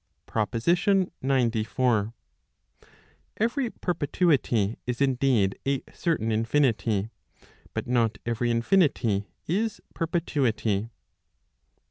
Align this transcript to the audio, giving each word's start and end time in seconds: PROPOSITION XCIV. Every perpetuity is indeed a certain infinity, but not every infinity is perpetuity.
PROPOSITION 0.25 1.11
XCIV. 1.23 2.13
Every 3.37 3.69
perpetuity 3.69 4.75
is 4.87 4.99
indeed 4.99 5.59
a 5.67 5.83
certain 5.93 6.31
infinity, 6.31 7.11
but 7.75 7.85
not 7.85 8.17
every 8.25 8.49
infinity 8.49 9.27
is 9.45 9.79
perpetuity. 9.93 10.89